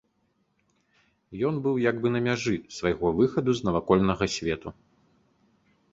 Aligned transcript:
Ён 1.49 1.55
быў 1.67 1.75
як 1.89 1.95
бы 2.05 2.13
на 2.15 2.21
мяжы 2.29 2.55
свайго 2.79 3.07
выхаду 3.19 3.51
з 3.61 3.69
навакольнага 3.69 4.25
свету. 4.37 4.69